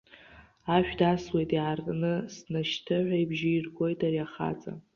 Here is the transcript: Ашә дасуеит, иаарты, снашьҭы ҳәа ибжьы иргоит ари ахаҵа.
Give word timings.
Ашә 0.75 0.93
дасуеит, 0.99 1.49
иаарты, 1.53 2.13
снашьҭы 2.35 2.97
ҳәа 3.05 3.17
ибжьы 3.23 3.49
иргоит 3.53 3.99
ари 4.07 4.19
ахаҵа. 4.25 4.73